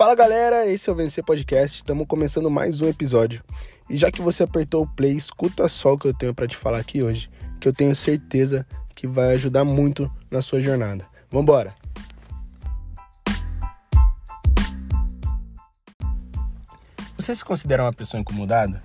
Fala 0.00 0.14
galera, 0.14 0.66
esse 0.66 0.88
é 0.88 0.92
o 0.94 0.96
Vencer 0.96 1.22
Podcast. 1.22 1.76
Estamos 1.76 2.06
começando 2.06 2.50
mais 2.50 2.80
um 2.80 2.88
episódio. 2.88 3.44
E 3.86 3.98
já 3.98 4.10
que 4.10 4.22
você 4.22 4.44
apertou 4.44 4.84
o 4.84 4.88
play, 4.88 5.12
escuta 5.12 5.68
só 5.68 5.92
o 5.92 5.98
que 5.98 6.08
eu 6.08 6.14
tenho 6.14 6.34
para 6.34 6.48
te 6.48 6.56
falar 6.56 6.78
aqui 6.78 7.02
hoje, 7.02 7.28
que 7.60 7.68
eu 7.68 7.72
tenho 7.74 7.94
certeza 7.94 8.66
que 8.94 9.06
vai 9.06 9.34
ajudar 9.34 9.62
muito 9.62 10.10
na 10.30 10.40
sua 10.40 10.58
jornada. 10.58 11.06
Vambora! 11.30 11.74
Você 17.18 17.36
se 17.36 17.44
considera 17.44 17.82
uma 17.82 17.92
pessoa 17.92 18.22
incomodada? 18.22 18.82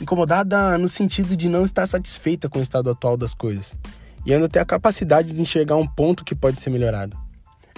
Incomodada 0.00 0.76
no 0.78 0.88
sentido 0.88 1.36
de 1.36 1.48
não 1.48 1.64
estar 1.64 1.86
satisfeita 1.86 2.48
com 2.48 2.58
o 2.58 2.62
estado 2.62 2.90
atual 2.90 3.16
das 3.16 3.34
coisas 3.34 3.76
e 4.26 4.34
ainda 4.34 4.48
ter 4.48 4.58
a 4.58 4.64
capacidade 4.64 5.32
de 5.32 5.40
enxergar 5.40 5.76
um 5.76 5.86
ponto 5.86 6.24
que 6.24 6.34
pode 6.34 6.60
ser 6.60 6.70
melhorado. 6.70 7.16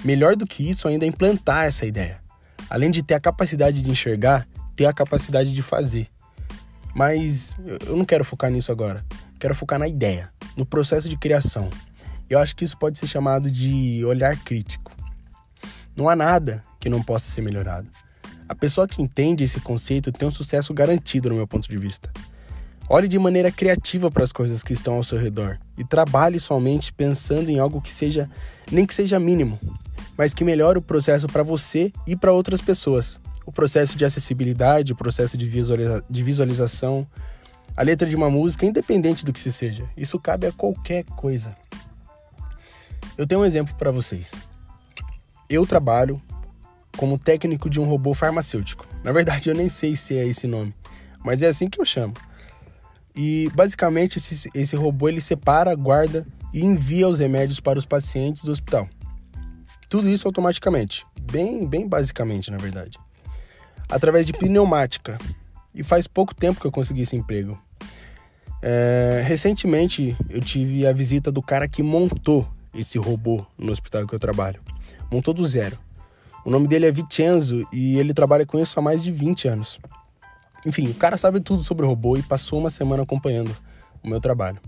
Melhor 0.03 0.35
do 0.35 0.47
que 0.47 0.71
isso, 0.71 0.89
ainda 0.89 1.05
é 1.05 1.09
implantar 1.09 1.67
essa 1.67 1.85
ideia. 1.85 2.25
Além 2.69 2.91
de 2.91 3.03
ter 3.03 3.15
a 3.15 3.21
capacidade 3.21 3.81
de 3.83 3.91
enxergar, 3.91 4.47
ter 4.75 4.87
a 4.87 4.93
capacidade 4.93 5.53
de 5.53 5.63
fazer. 5.63 6.09
Mas 6.95 7.55
eu 7.87 7.97
não 7.97 8.05
quero 8.05 8.25
focar 8.25 8.51
nisso 8.51 8.73
agora. 8.73 9.05
Quero 9.39 9.55
focar 9.55 9.79
na 9.79 9.87
ideia, 9.87 10.31
no 10.57 10.65
processo 10.65 11.09
de 11.09 11.17
criação. 11.17 11.69
Eu 12.29 12.39
acho 12.39 12.57
que 12.57 12.65
isso 12.65 12.77
pode 12.77 12.99
ser 12.99 13.07
chamado 13.07 13.51
de 13.51 14.05
olhar 14.05 14.37
crítico. 14.37 14.93
Não 15.95 16.09
há 16.09 16.17
nada 16.17 16.63
que 16.81 16.89
não 16.89 17.03
possa 17.03 17.31
ser 17.31 17.43
melhorado. 17.43 17.89
A 18.49 18.55
pessoa 18.55 18.87
que 18.87 19.03
entende 19.03 19.45
esse 19.45 19.61
conceito 19.61 20.13
tem 20.13 20.29
um 20.29 20.31
sucesso 20.31 20.73
garantido, 20.73 21.29
no 21.29 21.35
meu 21.35 21.47
ponto 21.47 21.69
de 21.69 21.77
vista. 21.77 22.11
Olhe 22.89 23.09
de 23.09 23.19
maneira 23.19 23.51
criativa 23.51 24.11
para 24.11 24.23
as 24.23 24.31
coisas 24.31 24.63
que 24.63 24.73
estão 24.73 24.95
ao 24.95 25.03
seu 25.03 25.19
redor 25.19 25.59
e 25.77 25.85
trabalhe 25.85 26.39
somente 26.39 26.93
pensando 26.93 27.51
em 27.51 27.59
algo 27.59 27.81
que 27.81 27.93
seja, 27.93 28.31
nem 28.71 28.87
que 28.87 28.95
seja 28.95 29.19
mínimo, 29.19 29.59
mas 30.17 30.33
que 30.33 30.45
melhore 30.45 30.79
o 30.79 30.83
processo 30.83 31.27
para 31.27 31.43
você 31.43 31.93
e 32.07 32.17
para 32.17 32.33
outras 32.33 32.61
pessoas. 32.61 33.19
O 33.45 33.53
processo 33.53 33.97
de 33.97 34.05
acessibilidade, 34.05 34.93
o 34.93 34.97
processo 34.97 35.37
de, 35.37 35.49
visualiza 35.49 36.05
de 36.09 36.23
visualização, 36.23 37.07
a 37.77 37.83
letra 37.83 38.09
de 38.09 38.17
uma 38.17 38.31
música, 38.31 38.67
independente 38.67 39.25
do 39.25 39.33
que 39.33 39.41
se 39.41 39.53
seja. 39.53 39.89
Isso 39.97 40.19
cabe 40.19 40.47
a 40.47 40.53
qualquer 40.53 41.05
coisa. 41.05 41.55
Eu 43.17 43.27
tenho 43.27 43.43
um 43.43 43.45
exemplo 43.45 43.75
para 43.77 43.91
vocês. 43.91 44.33
Eu 45.49 45.67
trabalho 45.67 46.21
como 46.97 47.19
técnico 47.19 47.69
de 47.69 47.79
um 47.79 47.85
robô 47.85 48.15
farmacêutico. 48.15 48.87
Na 49.05 49.13
verdade, 49.13 49.49
eu 49.49 49.55
nem 49.55 49.69
sei 49.69 49.95
se 49.95 50.17
é 50.17 50.27
esse 50.27 50.47
nome, 50.47 50.75
mas 51.25 51.43
é 51.43 51.47
assim 51.47 51.69
que 51.69 51.81
eu 51.81 51.85
chamo. 51.85 52.15
E 53.15 53.51
basicamente 53.55 54.17
esse, 54.17 54.51
esse 54.55 54.77
robô 54.77 55.09
ele 55.09 55.21
separa, 55.21 55.75
guarda 55.75 56.27
e 56.53 56.65
envia 56.65 57.09
os 57.09 57.19
remédios 57.19 57.61
para 57.61 57.79
os 57.79 57.87
pacientes 57.87 58.45
do 58.45 58.51
hospital. 58.51 58.89
Tudo 59.89 60.09
isso 60.09 60.27
automaticamente, 60.27 61.07
bem, 61.21 61.67
bem 61.67 61.89
basicamente, 61.89 62.51
na 62.51 62.57
verdade. 62.57 62.99
Através 63.89 64.27
de 64.27 64.33
pneumática. 64.33 65.19
E 65.75 65.83
faz 65.83 66.07
pouco 66.07 66.35
tempo 66.35 66.61
que 66.61 66.67
eu 66.67 66.73
consegui 66.73 67.03
esse 67.03 67.15
emprego. 67.15 67.61
É, 68.63 69.23
recentemente 69.27 70.17
eu 70.31 70.41
tive 70.41 70.87
a 70.87 70.93
visita 70.93 71.31
do 71.31 71.43
cara 71.43 71.69
que 71.69 71.83
montou 71.83 72.49
esse 72.75 72.99
robô 72.99 73.47
no 73.59 73.71
hospital 73.71 74.07
que 74.07 74.15
eu 74.15 74.19
trabalho. 74.19 74.61
Montou 75.11 75.33
do 75.35 75.47
zero. 75.47 75.79
O 76.45 76.51
nome 76.51 76.67
dele 76.67 76.87
é 76.87 76.91
Vincenzo 76.91 77.67
e 77.73 77.99
ele 77.99 78.15
trabalha 78.15 78.47
com 78.47 78.59
isso 78.59 78.79
há 78.79 78.83
mais 78.83 79.03
de 79.03 79.13
20 79.13 79.49
anos. 79.49 79.79
Enfim, 80.65 80.89
o 80.89 80.95
cara 80.95 81.17
sabe 81.17 81.41
tudo 81.41 81.63
sobre 81.63 81.85
o 81.85 81.89
robô 81.89 82.17
e 82.17 82.23
passou 82.23 82.59
uma 82.59 82.71
semana 82.71 83.03
acompanhando 83.03 83.55
o 84.03 84.09
meu 84.09 84.21
trabalho. 84.21 84.61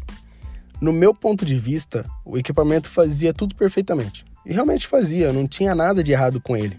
No 0.81 0.93
meu 0.93 1.13
ponto 1.13 1.45
de 1.45 1.59
vista, 1.59 2.05
o 2.25 2.39
equipamento 2.39 2.89
fazia 2.89 3.33
tudo 3.33 3.55
perfeitamente. 3.55 4.25
E 4.49 4.55
realmente 4.55 4.87
fazia, 4.87 5.31
não 5.31 5.47
tinha 5.47 5.75
nada 5.75 6.03
de 6.03 6.11
errado 6.11 6.41
com 6.41 6.57
ele. 6.57 6.75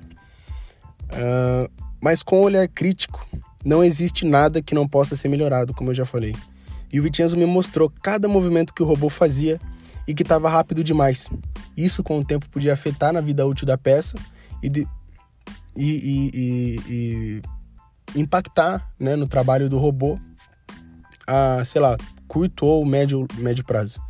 Uh, 1.12 1.72
mas 2.02 2.24
com 2.24 2.40
o 2.40 2.44
olhar 2.44 2.68
crítico, 2.68 3.24
não 3.64 3.84
existe 3.84 4.26
nada 4.26 4.60
que 4.60 4.74
não 4.74 4.88
possa 4.88 5.16
ser 5.16 5.28
melhorado, 5.28 5.72
como 5.72 5.92
eu 5.92 5.94
já 5.94 6.04
falei. 6.04 6.36
E 6.92 7.00
o 7.00 7.04
Vincenzo 7.04 7.38
me 7.38 7.46
mostrou 7.46 7.92
cada 8.02 8.28
movimento 8.28 8.74
que 8.74 8.82
o 8.82 8.86
robô 8.88 9.08
fazia 9.08 9.62
e 10.08 10.16
que 10.16 10.24
estava 10.24 10.50
rápido 10.50 10.84
demais. 10.84 11.30
Isso, 11.78 12.04
com 12.04 12.18
o 12.18 12.26
tempo, 12.26 12.50
podia 12.50 12.74
afetar 12.74 13.14
na 13.14 13.22
vida 13.22 13.46
útil 13.46 13.68
da 13.68 13.78
peça 13.78 14.18
e, 14.64 14.68
de, 14.68 14.88
e, 15.78 16.32
e, 16.34 16.82
e 16.90 18.20
impactar 18.20 18.90
né, 19.00 19.16
no 19.16 19.28
trabalho 19.28 19.70
do 19.70 19.78
robô 19.78 20.20
a, 21.28 21.64
sei 21.64 21.80
lá, 21.80 21.96
curto 22.28 22.66
ou 22.66 22.84
médio, 22.84 23.28
médio 23.38 23.64
prazo. 23.64 24.02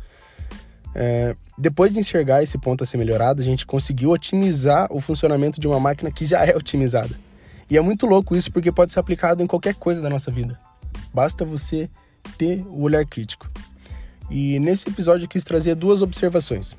É, 0.94 1.36
depois 1.60 1.92
de 1.92 1.98
enxergar 1.98 2.42
esse 2.42 2.56
ponto 2.56 2.82
a 2.82 2.86
ser 2.86 2.96
melhorado, 2.96 3.42
a 3.42 3.44
gente 3.44 3.66
conseguiu 3.66 4.12
otimizar 4.12 4.88
o 4.90 4.98
funcionamento 4.98 5.60
de 5.60 5.66
uma 5.66 5.78
máquina 5.78 6.10
que 6.10 6.24
já 6.24 6.42
é 6.42 6.56
otimizada. 6.56 7.14
E 7.68 7.76
é 7.76 7.80
muito 7.82 8.06
louco 8.06 8.34
isso 8.34 8.50
porque 8.50 8.72
pode 8.72 8.94
ser 8.94 8.98
aplicado 8.98 9.42
em 9.42 9.46
qualquer 9.46 9.74
coisa 9.74 10.00
da 10.00 10.08
nossa 10.08 10.30
vida. 10.30 10.58
Basta 11.12 11.44
você 11.44 11.90
ter 12.38 12.64
o 12.66 12.80
olhar 12.80 13.04
crítico. 13.04 13.46
E 14.30 14.58
nesse 14.58 14.88
episódio 14.88 15.26
eu 15.26 15.28
quis 15.28 15.44
trazer 15.44 15.74
duas 15.74 16.00
observações. 16.00 16.74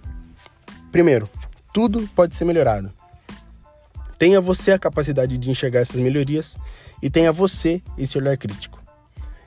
Primeiro, 0.92 1.30
tudo 1.72 2.10
pode 2.16 2.36
ser 2.36 2.46
melhorado. 2.46 2.92
Tenha 4.18 4.42
você 4.42 4.72
a 4.72 4.80
capacidade 4.80 5.38
de 5.38 5.52
enxergar 5.52 5.82
essas 5.82 6.00
melhorias 6.00 6.58
e 7.04 7.10
tenha 7.10 7.32
você 7.32 7.84
esse 8.00 8.18
olhar 8.18 8.36
crítico. 8.36 8.82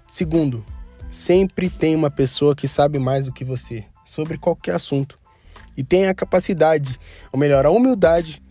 Segundo, 0.09 0.65
sempre 1.11 1.69
tem 1.69 1.97
uma 1.97 2.11
pessoa 2.11 2.55
que 2.55 2.69
sabe 2.69 3.01
mais 3.01 3.27
do 3.27 3.33
que 3.33 3.45
você 3.45 3.85
sobre 4.05 4.39
qualquer 4.39 4.77
assunto 4.77 5.24
e 5.77 5.83
tenha 5.83 6.11
a 6.11 6.15
capacidade, 6.15 6.99
ou 7.33 7.39
melhor, 7.39 7.67
a 7.67 7.71
humildade 7.71 8.43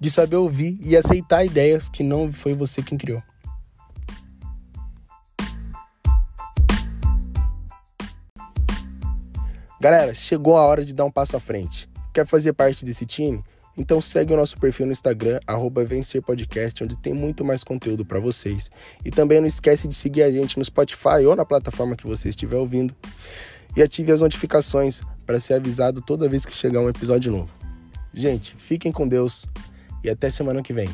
de 0.00 0.10
saber 0.10 0.36
ouvir 0.36 0.78
e 0.82 0.96
aceitar 0.96 1.44
ideias 1.44 1.88
que 1.88 2.02
não 2.02 2.32
foi 2.32 2.54
você 2.54 2.82
quem 2.82 2.98
criou. 2.98 3.22
Galera, 9.80 10.14
chegou 10.14 10.56
a 10.56 10.62
hora 10.62 10.84
de 10.84 10.94
dar 10.94 11.04
um 11.04 11.10
passo 11.10 11.36
à 11.36 11.40
frente. 11.40 11.88
Quer 12.12 12.26
fazer 12.26 12.54
parte 12.54 12.84
desse 12.84 13.04
time? 13.04 13.42
Então 13.76 14.00
segue 14.00 14.32
o 14.32 14.36
nosso 14.36 14.56
perfil 14.56 14.86
no 14.86 14.92
Instagram, 14.92 15.40
@vencerpodcast, 15.86 16.84
onde 16.84 16.96
tem 16.96 17.12
muito 17.12 17.44
mais 17.44 17.64
conteúdo 17.64 18.04
para 18.04 18.20
vocês. 18.20 18.70
E 19.04 19.10
também 19.10 19.40
não 19.40 19.46
esquece 19.46 19.88
de 19.88 19.94
seguir 19.94 20.22
a 20.22 20.30
gente 20.30 20.56
no 20.58 20.64
Spotify 20.64 21.26
ou 21.26 21.34
na 21.34 21.44
plataforma 21.44 21.96
que 21.96 22.06
você 22.06 22.28
estiver 22.28 22.56
ouvindo. 22.56 22.94
E 23.76 23.82
ative 23.82 24.12
as 24.12 24.20
notificações 24.20 25.00
para 25.26 25.40
ser 25.40 25.54
avisado 25.54 26.00
toda 26.00 26.28
vez 26.28 26.44
que 26.44 26.54
chegar 26.54 26.80
um 26.80 26.88
episódio 26.88 27.32
novo. 27.32 27.52
Gente, 28.12 28.54
fiquem 28.56 28.92
com 28.92 29.08
Deus 29.08 29.46
e 30.02 30.10
até 30.10 30.30
semana 30.30 30.62
que 30.62 30.72
vem. 30.72 30.88